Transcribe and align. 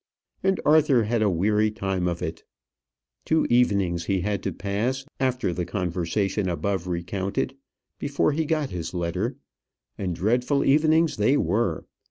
And 0.41 0.59
Arthur 0.65 1.03
had 1.03 1.21
a 1.21 1.29
weary 1.29 1.69
time 1.69 2.07
of 2.07 2.23
it. 2.23 2.43
Two 3.23 3.45
evenings 3.51 4.05
he 4.05 4.21
had 4.21 4.41
to 4.41 4.51
pass, 4.51 5.05
after 5.19 5.53
the 5.53 5.63
conversation 5.63 6.49
above 6.49 6.87
recounted, 6.87 7.55
before 7.99 8.31
he 8.31 8.45
got 8.45 8.71
his 8.71 8.95
letter; 8.95 9.35
and 9.99 10.15
dreadful 10.15 10.65
evenings 10.65 11.17
they 11.17 11.37
were. 11.37 11.85